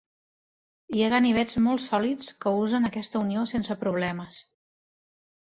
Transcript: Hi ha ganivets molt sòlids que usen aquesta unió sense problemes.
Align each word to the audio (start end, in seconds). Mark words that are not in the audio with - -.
Hi 0.95 1.03
ha 1.03 1.09
ganivets 1.13 1.59
molt 1.65 1.83
sòlids 1.83 2.31
que 2.47 2.55
usen 2.63 2.89
aquesta 2.91 3.23
unió 3.27 3.45
sense 3.53 3.79
problemes. 3.85 4.43